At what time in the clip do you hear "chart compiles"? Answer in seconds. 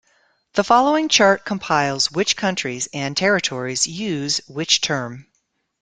1.09-2.09